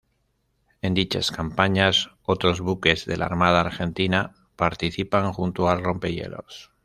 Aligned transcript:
En 0.81 0.95
dichas 0.95 1.29
campañas 1.29 2.09
otros 2.23 2.59
buques 2.59 3.05
de 3.05 3.17
la 3.17 3.25
Armada 3.25 3.59
Argentina 3.61 4.33
participan 4.55 5.31
junto 5.31 5.69
al 5.69 5.83
rompehielos. 5.83 6.71